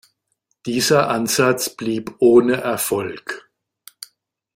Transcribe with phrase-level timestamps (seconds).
[0.65, 3.51] Dieser Ansatz blieb ohne Erfolg.